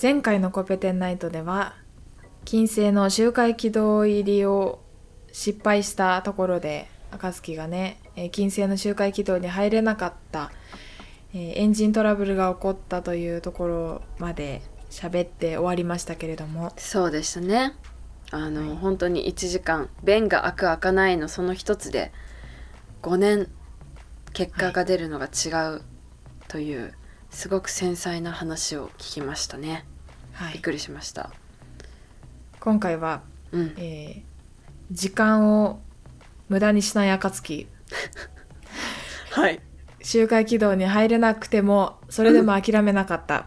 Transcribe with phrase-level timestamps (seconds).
[0.00, 1.74] 前回のコペテンナイトでは
[2.44, 4.80] 金星の周回軌道入りを
[5.32, 10.50] 失敗したところで暁がねえー金星の周回軌道に入れなかった、
[11.34, 16.72] えーエンジントラブルが起こったというところまで喋って終わりましたけれども。
[16.76, 17.74] そうでしたね。
[18.30, 18.76] あの、はい。
[18.76, 22.12] 本当に1時間弁が開く開かないのその一つで
[23.00, 23.48] 5年
[24.34, 25.82] 結果が出るのが違う
[26.48, 26.92] という、
[27.32, 29.84] すごく繊細な話を聞きましたね。
[30.32, 30.52] はい。
[30.52, 31.30] びっくりしました。
[32.60, 33.74] 今回は、うん。
[33.76, 34.32] えー
[34.90, 35.80] 時間を
[36.50, 37.66] 無駄にしない暁。
[39.30, 39.60] はい。
[40.02, 43.46] 周回軌道に入れなくてもそれでも諦めなかった、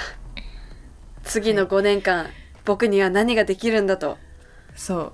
[1.24, 2.30] 次の5年間、
[2.64, 4.16] 僕には何ができるんだと。
[4.74, 5.12] そう、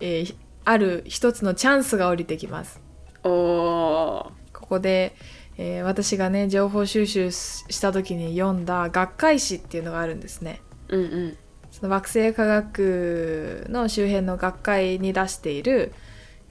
[0.00, 2.80] えーある一つのチャンスが降りてきます。
[3.22, 5.14] おおここで、
[5.58, 10.60] えー私がね情報収集しした時に読んだ学会誌っていうのがあるんですね。
[10.88, 11.36] ーうんうん。
[11.70, 15.94] その惑星科学の周辺の学会に出している、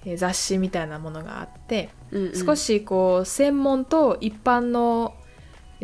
[0.05, 2.45] えー雑誌みたいなものがあって、うんうん。
[2.45, 5.15] 少しこう専門と一般の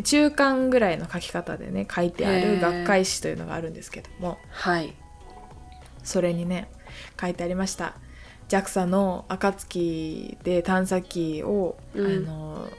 [0.03, 4.37] 中間ぐらいの書き方でね書いてある学会誌というのがあるんですけども。
[4.49, 4.93] はい。
[6.03, 6.69] それにね
[7.19, 7.95] 書いてありました。
[8.49, 12.27] JAXA の暁で探査機を、うん。
[12.27, 12.69] あの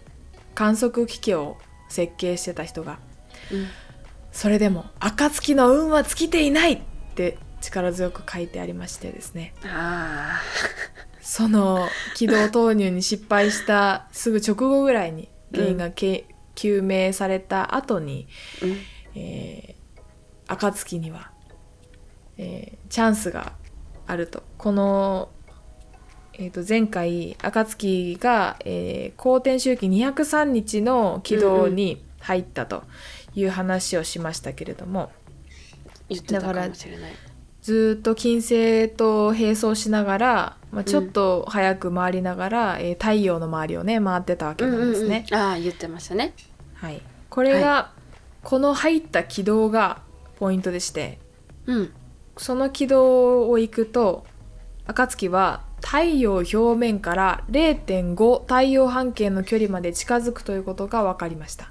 [0.59, 1.56] 観測機器を
[1.89, 2.98] 設計してた人が
[3.53, 3.69] うん。
[4.33, 6.81] それでも暁の運は尽きていないっ
[7.15, 9.55] て力強く書いてありましてですね。
[9.65, 10.41] あ
[11.20, 18.77] その軌道投入に失敗したすぐ直後ぐらいに原因がけ、究明された後に、ーうん。
[19.15, 20.00] えー、
[20.53, 21.31] 暁には、
[22.37, 23.53] えーチャンスが
[24.09, 24.43] あると。
[24.56, 25.31] この、
[26.39, 32.84] えー、と前回暁が、えー、公転周期203日の軌道に入ったと
[33.34, 35.11] いう話をしましたけれども、
[36.09, 37.12] 言ってたかもしれない。
[37.61, 45.27] ずーっと金星と並走しながら、まあ、ちょっと早く回りながら、えー太陽の周りをね回ってたわけなんですね。
[45.31, 45.50] うんうんうん。
[45.50, 46.34] ああ言ってましたね。
[46.75, 47.91] はい、これが、
[48.44, 50.03] この入った軌道が
[50.38, 51.19] ポイントでして
[51.66, 51.93] うん。
[52.37, 54.25] その軌道を行くと
[54.87, 61.71] 暁は太陽表面から0.5太陽半径の距離まで近づくということが分かりました。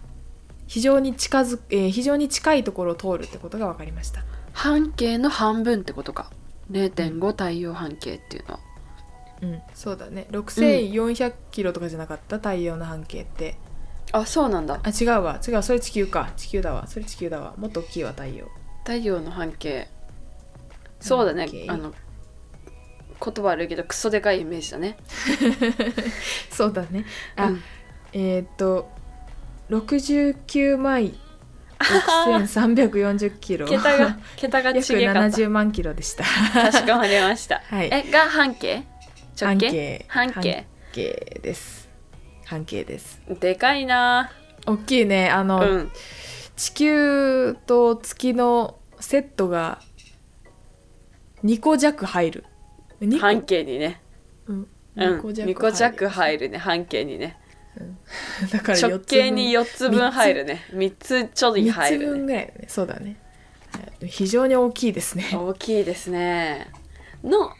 [0.68, 4.24] 非常に近づ、えー非常に近いところを通るってことが分かりました。
[4.54, 6.32] 半径の半分ってことか。
[6.72, 8.60] 0.5太陽半径っていうのは。
[9.42, 9.62] うん。
[9.74, 10.28] そうだね。
[10.32, 12.38] 6400キロとかじゃなかった？
[12.38, 13.56] 太陽の半径って。
[14.12, 14.80] あそうなんだ。
[14.84, 15.40] あ違うわ。
[15.46, 15.64] 違う。
[15.64, 16.32] それ地球か。
[16.36, 16.88] 地球だわ。
[16.88, 17.54] それ地球だわ。
[17.58, 18.48] もっと大きいわ太陽。
[18.84, 19.90] 太陽の半径。
[21.00, 21.48] そうだね。
[21.68, 21.94] あの
[23.24, 24.98] 言葉悪いけどクソでかいイメージだね。
[26.52, 27.06] そうだね。
[27.36, 27.64] あ、うん。
[28.14, 28.90] えーっと
[29.70, 31.12] 69万
[31.80, 33.68] 6340キロ。
[33.68, 35.38] 桁が 桁が違約かった。
[35.38, 36.24] 70万キロでした。
[36.24, 37.90] かしこまりました、はい。
[37.92, 38.84] えが半径？
[39.40, 40.06] 半径。
[40.08, 40.42] 半径。
[40.42, 41.90] 半径です。
[42.46, 43.22] 半径です。
[43.40, 44.32] でかいな。
[44.66, 45.30] 大きいね。
[45.30, 45.92] あの、うん。
[46.56, 49.80] 地球と月のセットが
[51.44, 52.42] 2個弱入る。
[52.42, 52.57] 2個
[53.20, 54.02] 半径にね。
[54.48, 54.68] うん。
[54.96, 55.20] うん。
[55.20, 56.58] 2個2個弱入るるね。
[56.58, 57.38] 半径にね。
[58.52, 60.66] だから直径に4 4つ分入るね。
[60.72, 62.06] 3つちょい3入るね。
[62.06, 62.66] つ分ぐらいだね。
[62.68, 63.18] そうだね。
[63.72, 64.08] はい。
[64.08, 65.26] 非常に大きいですね。
[65.34, 66.72] 大きいですね。
[67.24, 67.52] の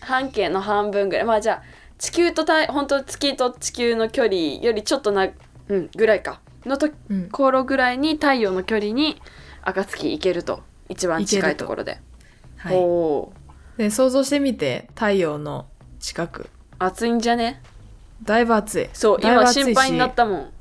[0.00, 1.24] 半径の半分ぐらい。
[1.26, 1.62] まあじゃあ
[1.98, 5.28] 地球と太本当月と地球の距離よりちょっとな
[5.68, 6.40] うんぐらいか。
[6.64, 9.20] のとうんころぐらいに太陽の距離に
[9.62, 10.62] 暁行けると。
[10.88, 11.98] 一番近いところで、
[12.56, 12.76] はい。
[12.76, 13.32] おお
[13.76, 15.66] で想像してみて太陽の
[16.00, 16.48] 近く。
[16.78, 17.62] 暑いんじゃね？
[18.22, 18.88] だいぶ暑い。
[18.92, 20.52] そう今心配になったもん。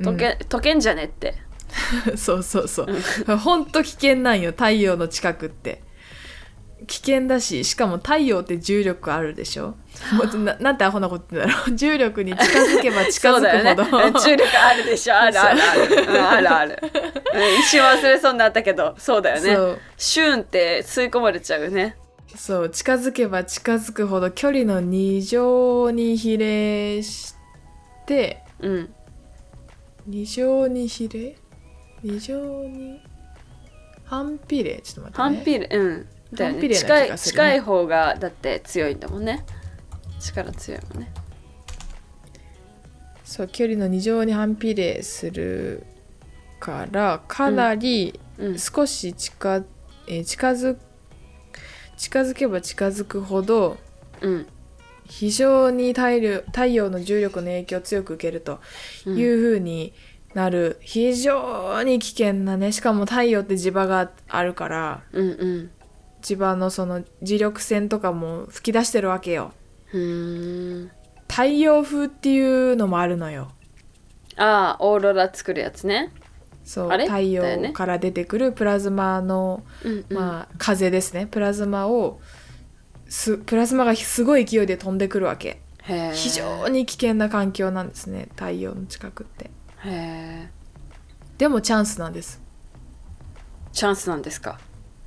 [0.00, 0.08] うん。
[0.08, 1.34] 溶け,、溶けんじゃねって。
[2.16, 3.36] そうそうそう。
[3.36, 3.66] ほん。
[3.66, 5.82] と危険なんよ太陽の近くって。
[6.86, 9.68] 危険だししかも太陽って重力あるでしょ？
[10.12, 11.72] もうななんてアホなこと言うんだろう。
[11.76, 15.16] 重力に近づけば近づくほど、 重力あるでしょ？
[15.16, 16.12] あるあるある、う。
[16.42, 16.78] んある
[17.60, 19.80] 一瞬忘れそうになったけどそうだよね。
[19.96, 21.96] シューンって吸い込まれちゃうよね
[22.36, 27.34] そう近づけば近づくほど距離の2乗に比例し
[28.06, 28.94] てうん。
[30.08, 31.36] 2乗に比例
[32.02, 33.00] ?2 乗に
[34.04, 34.80] 反比例？
[34.82, 35.68] ちょっと待って、ね、反比例？
[35.72, 36.06] うん。
[36.34, 36.68] だよね。
[36.74, 39.44] 近い近い方がだって強いんだもんね。
[40.20, 41.12] 力強いもんね。
[43.24, 45.86] そう距離の2乗に反比例する
[46.60, 48.58] からかなりうん。
[48.58, 49.64] 少し近,、
[50.08, 50.76] えー近づ
[51.96, 53.76] 近づけば近づくほど
[54.20, 54.46] うん。
[55.06, 58.60] 非常に太陽太陽の重力の影響を強く受けると
[59.06, 59.18] うん。
[59.18, 59.92] いうふうに
[60.34, 60.78] なる。
[60.80, 65.70] 非常に危険なねしかも太陽って磁場があるからうんうん。
[66.22, 69.52] 磁場のその磁力線とかも吹き出してるわけよ。
[71.28, 72.40] 太陽風ってい
[72.72, 73.52] うのもあるのよ。
[74.36, 76.10] ああオーロラ作るやつね
[76.64, 80.16] そう、太陽から出てくるプラズマの、うんうん。
[80.16, 81.26] まあ、風ですね。
[81.26, 82.20] プラズマを
[83.08, 85.60] すプラズマがすごい勢いで飛んでくるわけ。
[86.14, 89.50] 非常に危険な環境なんですね太陽の近くって。
[91.36, 92.40] でもチャンスなんです。
[93.72, 94.58] チャンスなんですか？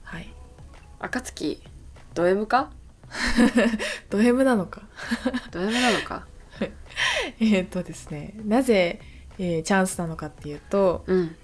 [0.03, 0.29] はい。
[0.99, 1.63] 暁
[2.13, 2.69] ド M か？
[4.11, 4.83] ド M なのか？
[5.51, 6.27] ド M なのか？
[7.39, 8.99] えーっとですねなぜ、
[9.39, 11.35] えーチャンスなのかっていうと、うん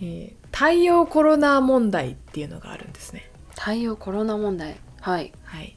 [0.00, 3.28] えー太陽コロナ問題っていうのがあるんですね。
[3.56, 4.76] 太陽コロナ問題。
[5.00, 5.32] はい。
[5.42, 5.76] はい、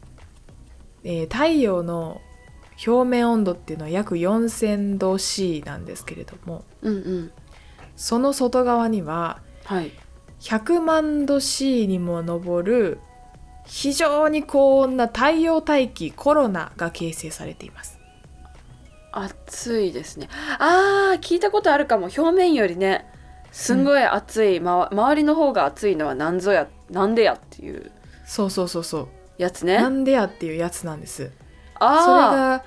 [1.04, 2.22] えー太陽の
[2.86, 7.32] 表面温度っていうのは約4000度 C なんですけれどもうんうん。
[7.96, 9.92] その外側にははい。
[10.42, 13.00] 100万度 C にも上る
[13.66, 17.98] 非常に高温な太陽大気コロナが形成されています。
[19.12, 20.30] 暑いですね。
[20.60, 22.04] あー聞いたことあるかも。
[22.16, 23.12] 表面よりね
[23.52, 27.92] すんごい暑い、ま、周りの方が暑いのは何ぞやなんでやっていう
[28.26, 29.08] そうそうそうそう。
[29.38, 29.78] やつね。
[29.78, 31.16] なんでやっていうやつなんです。
[31.16, 31.32] それ
[31.80, 32.64] ああが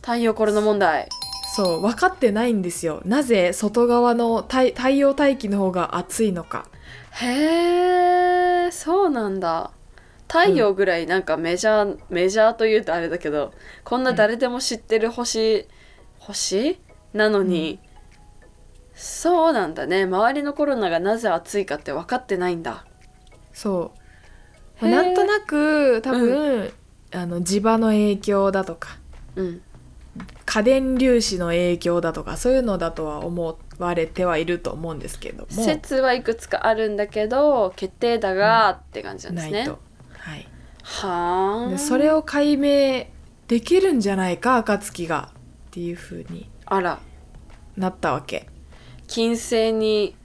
[0.00, 1.08] 太陽コロナ問題。
[1.54, 3.02] そう分かってないんですよ。
[3.04, 6.66] なぜ外側の太太陽大気の方が暑いのか。
[7.10, 9.70] へえそうなんだ。
[10.28, 13.52] 太陽ぐらいなんかメジャー、メジャーというとあれだけど
[13.84, 15.66] こんな誰でも知ってる星、
[16.18, 16.80] 星？
[17.12, 17.78] なのに、
[18.94, 20.04] そうなんだね。
[20.04, 22.84] 周りのコロナがなぜ暑いかって分かってないんだ。
[23.52, 23.92] そ
[24.80, 26.72] う、まあなんとなく多分、
[27.12, 28.98] あの磁場の影響だとか
[29.36, 29.62] うん。
[30.44, 35.64] 家電粒子の影響だとかそういうのだとは思われてはいると思うんですけども。
[35.64, 39.78] 説はいくつかあるんだけど決定打がって感じなんですね、ないと、
[40.18, 40.48] はい、
[40.82, 41.70] はあ。
[41.70, 43.06] でそれを解明
[43.48, 47.00] できるんじゃないか暁がっていう風にあら。
[47.76, 48.48] なったわけ
[49.06, 50.16] 金星に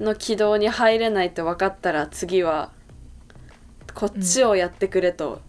[0.00, 2.72] の軌道に入れないと分かったら次は
[3.94, 5.40] こっちをやってくれと、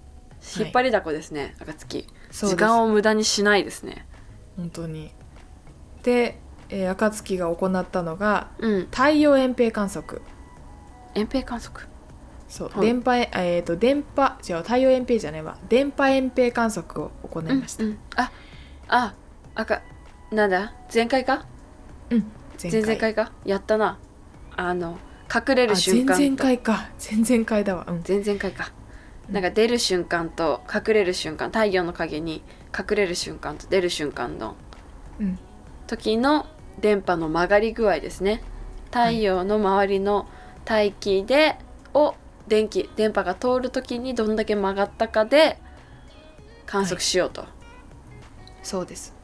[0.57, 2.07] 引っ張りだこですね、暁。
[2.31, 2.56] そうです。
[2.56, 4.07] 時間を無駄にしないですね。
[4.57, 5.12] 本当に。
[6.04, 6.39] で、
[6.69, 8.88] えー暁が行ったのがうん。
[8.92, 10.22] 太陽遠平観測。
[11.13, 11.88] 遠平観測？
[12.48, 12.81] そう、はい。
[12.81, 15.57] 電波えー、と電波違う太陽遠平じゃないわ。
[15.69, 18.00] 電波遠平観測を行いました、うんうん。
[18.15, 18.31] あ
[18.88, 19.13] あ
[19.54, 19.81] 赤
[20.31, 20.74] なんだ？
[20.94, 21.45] 前回か？
[22.09, 23.31] 前前々回か？
[23.45, 23.97] やったな。
[24.56, 24.97] あの
[25.33, 26.19] 隠れるあ瞬間と。
[26.19, 26.89] 前々回か。
[27.00, 27.85] 前々回だわ。
[27.88, 28.03] うん。
[28.07, 28.71] 前々回か。
[29.27, 29.33] うん。
[29.33, 32.44] なんか出る瞬間と隠れる瞬間太陽の影に
[32.77, 34.56] 隠れる瞬間と出る瞬間の
[35.19, 35.39] うん。
[35.88, 36.47] 時の
[36.79, 38.41] 電波の曲がり具合ですね。
[38.85, 40.27] 太陽の周りの
[40.65, 41.57] 大気で
[41.94, 42.15] を
[42.47, 45.59] 電気電波が通る時にどんだけ曲がったかで
[46.65, 47.45] 観測しようと、
[48.63, 49.15] そうです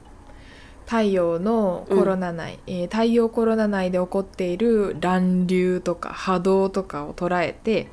[0.85, 7.87] 太陽のコロナ内、えー太陽コロナ内で起こっている乱流とか波動とかを捉えて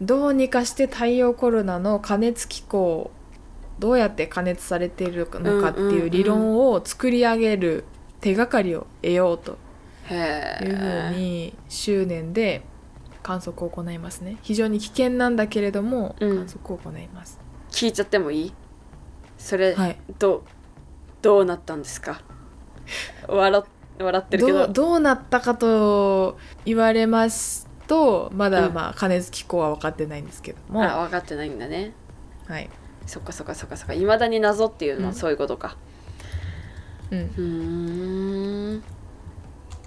[0.00, 3.10] どうにかして太陽コロナの加熱機構
[3.78, 7.84] どうやって加熱されているのかってうんうんうんいう理論を作り上げる
[8.20, 9.56] 手がかりを得ようと
[10.04, 10.84] へいうふう
[11.14, 12.62] えに執念で
[13.22, 14.36] 観測を行いますね。
[14.42, 16.36] 非常に危険なんだけれどもうん。
[16.38, 17.38] 観測を行います、
[17.70, 18.52] 聞いちゃってもいい？
[19.38, 19.96] それ、はい。
[20.18, 20.42] どう
[21.22, 22.20] どうなったんですか？
[23.28, 23.62] 笑
[23.98, 24.58] 笑ってるけど。
[24.58, 28.74] どうどうなったかと言われますとまだうん。
[28.74, 31.92] まあ加熱機構は分かってないんですけども、あ分かってないんだね。
[32.46, 32.68] はい。
[33.06, 33.94] そっかそっかそっかそっか。
[33.94, 35.06] いまだに謎っていうのうん。
[35.06, 35.76] はそういうことか。
[37.10, 37.18] うん。
[37.20, 38.82] うーん。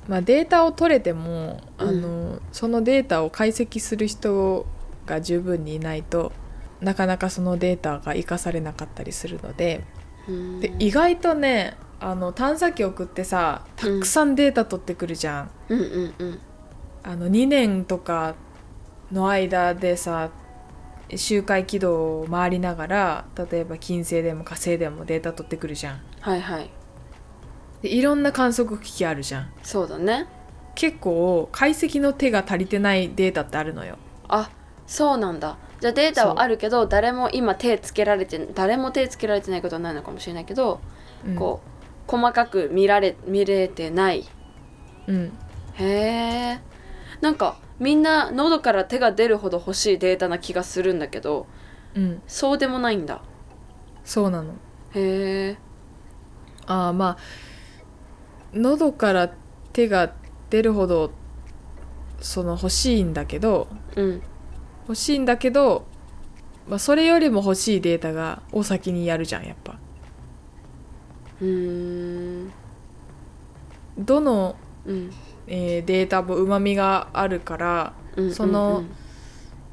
[0.08, 1.90] まあ、データを取れても、うん。
[1.90, 4.66] あのそのデータを解析する人
[5.06, 6.32] が十分にいないと
[6.82, 9.84] なかなかそのデータが生かされなかったりするので
[10.60, 15.50] で意外とねあの探査機送ってさたくさんデータ取ってくるじゃん。
[15.70, 16.40] うんうんうん
[17.04, 18.34] あの2年とか
[19.12, 20.32] の間でさ
[21.16, 26.02] 周回軌道を回りながら例えば金星でも火星でもデータ取ってくるじゃん。
[26.20, 26.70] はいはい
[27.84, 29.52] でいろんな観測機器あるじゃん。
[29.62, 30.28] そうだね
[30.74, 33.98] 結構解析の手が足りてないデータってあるのよ。
[34.28, 34.50] あ
[34.88, 40.80] そうなんだじゃあデータはあるけど誰も今手つけられて誰も手つけられてないことはないのかもしれないけど、
[41.26, 41.36] うん。
[41.36, 44.26] こう細かく見られ見れてない。
[45.08, 45.38] うん、
[45.74, 46.60] へえ
[47.22, 51.46] なんかみんな喉から手が出るほど欲しいデータな気がするんだけど
[51.96, 53.22] うん、そうでもないんだ。
[54.04, 54.54] そうなの。
[54.94, 55.58] へえ
[56.68, 57.18] ああまあ
[58.54, 59.34] 喉から
[59.74, 60.14] 手が
[60.50, 61.12] 出るほど
[62.22, 64.22] その欲しいんだけどうん
[64.88, 65.86] 欲しいんだけど、
[66.68, 69.78] まあ、それよりも欲しいデータがを先にやるじゃんやっぱ。
[71.42, 72.52] うーん。
[73.98, 75.12] どの、うん。
[75.48, 78.84] えーデータもうまみがあるから、うんその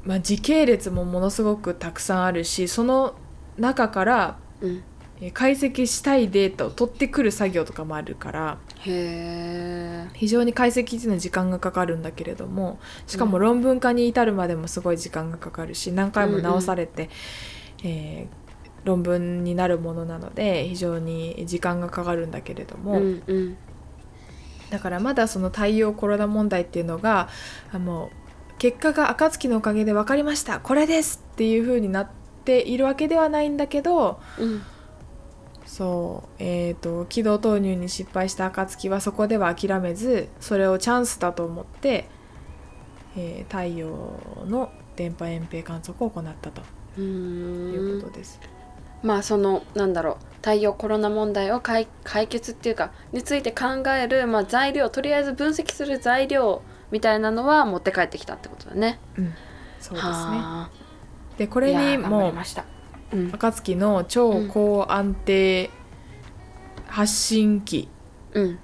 [0.03, 3.15] まあ、時系列もものすごくたくさんあるしその
[3.57, 4.83] 中から、うん
[5.31, 17.09] 解析したいデータを取ってくる作業とかもあるからへえ非常に解析っていうのは時間がかかるんだけれどもしかも論文化に至るまでもすごい時間がかかるし何回も直されて、
[17.83, 18.43] えー
[18.83, 23.57] 論文になるものなので非常に時間がかかるんだけれども、うんうん。
[24.69, 27.29] だからまだその太陽コロナ問題っていうのが
[27.71, 32.09] あもう結果が暁のおかげで分かりましたこれですっていう風になっ
[32.43, 34.63] ているわけではないんだけどうん
[35.65, 42.07] そうえー、と軌道投入に失敗した暁はそこでは諦めずそれをチャンスだと思って、
[43.15, 43.87] えー太陽
[44.45, 46.61] の電波遠平観測を行ったと
[47.01, 48.39] いうんことです。
[49.01, 58.99] まあそのなんだろう太陽コロナ問題を解解決っていうかについて考える、まあ、材料とりあえず分析する材料みたいなのは持って帰ってきたってことだね。
[59.17, 59.33] うん、
[59.79, 60.69] そうですねはあ
[61.37, 62.65] でこれにもりました。
[63.13, 63.31] うん。
[63.31, 65.69] 暁の超高安定
[66.87, 67.89] 発信機、
[68.33, 68.59] うん、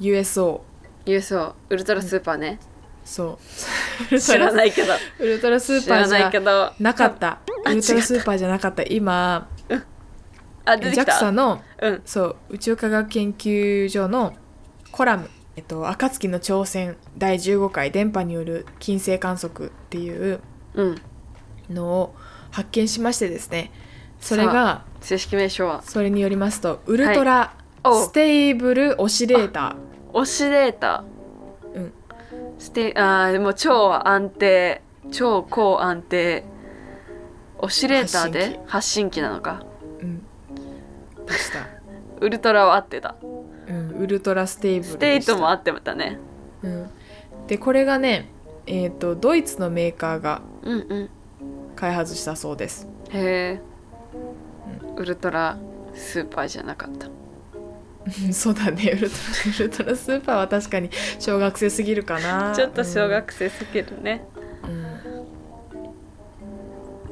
[0.00, 0.64] USO
[1.06, 2.58] USO ウルトラスーパーね、
[3.06, 3.38] そ
[4.10, 4.18] う。
[4.18, 4.92] 知らないけど。
[5.20, 6.30] ウルトラスーパーじゃ
[6.80, 7.30] なかった。
[7.30, 8.82] あウルトラスーパーじゃなかった。
[8.82, 9.48] 今
[10.64, 12.02] あ JAXA のうん。
[12.04, 14.34] そう宇宙科学研究所の
[14.90, 16.96] コラム「えっと、暁の挑戦。
[17.16, 17.92] 第15回。
[17.92, 20.40] 電波による金星観測」っていう
[20.74, 20.96] うん。
[21.70, 22.14] のを
[22.56, 23.70] 発見しましてですね
[24.18, 25.82] それが正式名称は？
[25.82, 29.76] それによりますとウルトラおステーブルオシレータ
[30.14, 31.92] オシレーター、うん、
[32.58, 34.80] ステあーもう超安定。
[35.12, 36.44] 超高安定。
[37.58, 39.20] オシレーターで発信機。
[39.20, 39.62] なのか？
[40.00, 40.22] うん、
[41.26, 41.58] でした、
[42.24, 43.16] ウルトラは合ってた。
[43.68, 46.18] うん、 Ultra Stableステイトも合ってたね。
[46.62, 46.90] うん、
[47.46, 48.30] でこれがね
[48.66, 51.10] えっ、とドイツのメーカーがうんうん
[51.76, 52.88] 開発したそうです。
[53.10, 53.60] へえ、
[54.96, 55.56] ウルトラ
[55.94, 57.06] スーパーじゃなかった。
[57.06, 57.10] う
[58.28, 58.92] んそうだね。
[58.92, 59.20] ウルトラ
[59.58, 62.52] ウルトラスーパーは確かに小学生すぎるかな。
[62.54, 64.24] ちょっと小学生すぎるね、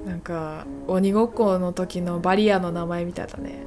[0.04, 3.64] うん、なんか鬼ごっこの時のバリアの名前みたいだね。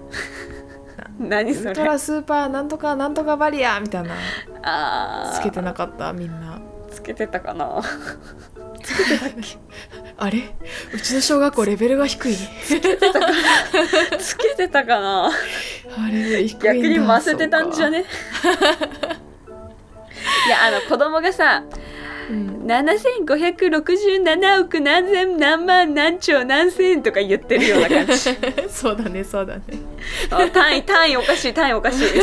[1.20, 1.72] 何それ？
[1.72, 4.16] ウルトラスーパーなんとかなんとかバリアみたいな。
[4.64, 5.40] あー。
[5.40, 6.60] つけてなかったみんな。
[6.90, 7.82] つけてたかな？
[10.18, 10.40] あれ？
[10.94, 12.36] うちの小学校レベルが低い。
[12.36, 12.80] つけ
[14.56, 15.00] てたか。
[15.00, 15.28] な。
[15.28, 15.32] あ
[16.08, 16.74] れ低いんだ。
[16.74, 18.06] 逆にませてたんじゃね、ね
[20.48, 21.64] いやあの子供がさ
[22.30, 22.66] うん。
[22.66, 28.14] 7567億何千何万何兆何千とか言ってるような感じ。
[28.70, 29.64] そうだねそうだね。
[30.30, 32.08] あ単位単位おかしい単位おかしい。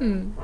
[0.00, 0.36] うん。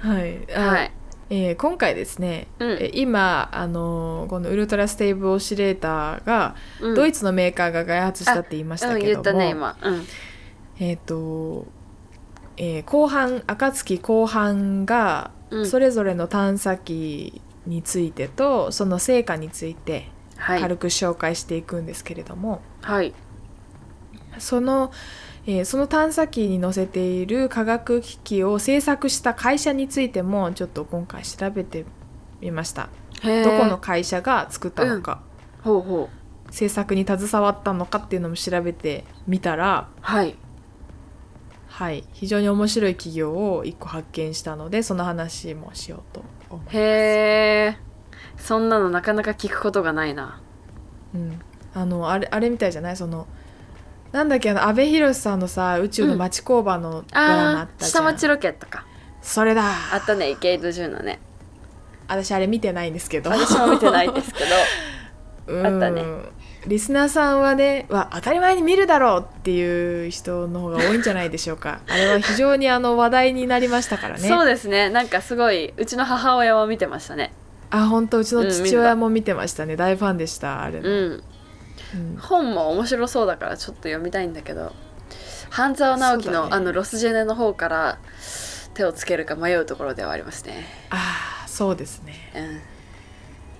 [0.00, 0.90] はい、あはい
[1.34, 2.70] えー今回ですね、うん。
[2.72, 6.94] えー今あのーこのウルトラステーブルオシレーターが、うん。
[6.94, 10.06] ドイツのメーカーが開発したって言いましたうんけども、うん。
[10.78, 11.66] えっ、と、
[12.58, 15.66] えー後半暁後半がうん。
[15.66, 20.60] それぞれの探査機についてと、その成果についてはい。
[20.60, 23.14] 軽く紹介していくんですけれども、はい
[24.38, 24.92] その、
[25.46, 31.84] えーその探査機に載せている科学機器を製作した会社についてもちょっと今回調べて
[32.40, 32.88] みました。
[33.22, 35.22] どこの会社が作ったのか、
[35.62, 36.52] ほうほう。
[36.52, 40.36] 制作に携わったのかっていうのも調べてみたらはい。
[41.68, 42.04] はい。
[42.12, 47.76] 非常に面白い企業を1個発見したのでその話もしようと思います、へえ
[48.36, 50.40] そんなのなかなか聞くことがないな。
[51.14, 51.40] うん、
[51.74, 52.96] あのあれあれみたいじゃない？
[52.96, 53.26] その
[54.12, 58.86] なんだっけあの阿部寛さんのさ宇宙の町工場のドラマああったじゃん、ー下町ロケットか。
[59.22, 59.64] それだ。
[59.92, 61.18] あったね池井戸潤のね。
[62.08, 63.30] 私あれ見てないんですけど。
[63.30, 64.46] 私も見てないですけど。
[65.54, 65.66] うん。
[65.66, 66.04] あったね。
[66.66, 71.80] リスナーさんはねわ当たり前に見るだろうっていう人の方が多いんじゃないでしょうか。
[71.88, 74.28] あれは非常にあの話題になりましたからね。
[74.28, 77.32] そうですねなんかすごいうちの母親は見てましたね
[77.70, 81.24] あ本当うちのうん父親も見てましたね、大ファンでしたあれの、うんうん
[82.20, 84.72] 本も面白そうだからちょっと読みたいんだけど
[85.50, 86.48] 半沢直樹の,、ね。
[86.52, 87.98] あのロスジェネの方から
[88.74, 90.64] 手をつけるか迷うところではありますね。
[90.90, 92.14] ああそうですね。
[92.34, 92.60] うん。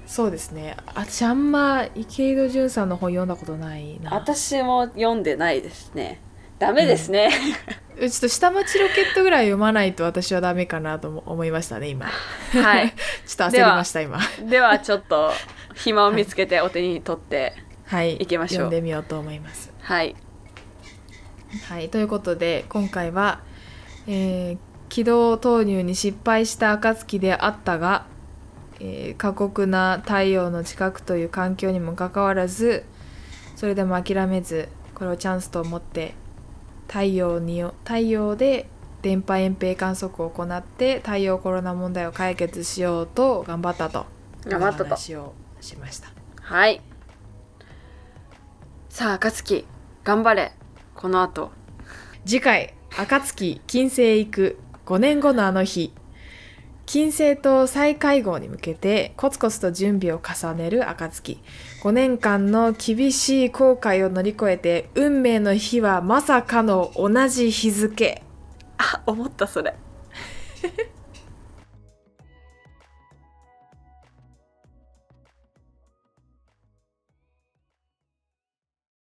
[0.06, 0.76] そうですね。
[0.86, 4.10] 私あんま池井戸潤さんの本読んだことないな。
[4.14, 6.20] 私も読んでないですね。
[6.58, 7.28] ダメですね、
[7.98, 12.06] ちょっと下町ロケットぐらい読まないと私はダメかなとも思いましたね今。
[12.06, 12.94] はい。
[13.26, 14.20] ちょっと焦りました今。
[14.48, 15.32] ではちょっと
[15.74, 17.36] 暇を見つけてお手に取って。
[17.36, 18.56] はい行きましょう。
[18.64, 19.72] 読んでみようと思います。
[19.80, 20.16] はい。
[21.68, 21.88] はい。
[21.88, 23.40] ということで今回は、
[24.06, 24.58] えー
[24.88, 28.04] 軌道投入に失敗した暁であったが、
[28.78, 32.84] えー過酷な太陽の近くという環境にもかかわらず
[33.56, 36.12] それでも諦めずこれをチャンスと思って
[36.88, 38.68] 太陽に太陽で
[39.00, 44.04] 電波遠征観測を行って太陽コロナ問題を解決しようと頑張ったと
[44.44, 44.84] 頑張ったと。
[44.84, 46.08] 話をしました。
[46.40, 46.82] はい
[48.92, 49.64] さあ暁
[50.04, 50.52] 頑張れ。
[50.94, 51.50] この後。
[52.26, 54.58] 次回暁金星行く。
[54.84, 55.94] 5年後のあの日。
[56.84, 61.40] 金星と再会合に向けてコツコツと準備を重ねる暁。
[61.82, 68.22] 5年間の厳しい後悔を乗り越えて運命の日はまさかの同じ日付。
[68.76, 69.74] あ思ったそれ